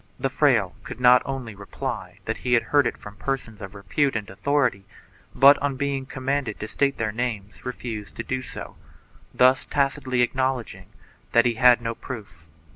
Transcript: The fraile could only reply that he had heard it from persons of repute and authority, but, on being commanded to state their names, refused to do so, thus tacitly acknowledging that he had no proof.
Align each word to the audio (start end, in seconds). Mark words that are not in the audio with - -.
The 0.19 0.31
fraile 0.31 0.73
could 0.83 0.99
only 1.25 1.53
reply 1.53 2.17
that 2.25 2.37
he 2.37 2.53
had 2.53 2.63
heard 2.73 2.87
it 2.87 2.97
from 2.97 3.17
persons 3.17 3.61
of 3.61 3.75
repute 3.75 4.15
and 4.15 4.27
authority, 4.31 4.85
but, 5.35 5.59
on 5.59 5.75
being 5.75 6.07
commanded 6.07 6.59
to 6.59 6.67
state 6.67 6.97
their 6.97 7.11
names, 7.11 7.63
refused 7.63 8.15
to 8.15 8.23
do 8.23 8.41
so, 8.41 8.77
thus 9.31 9.63
tacitly 9.63 10.23
acknowledging 10.23 10.87
that 11.33 11.45
he 11.45 11.53
had 11.53 11.83
no 11.83 11.93
proof. 11.93 12.47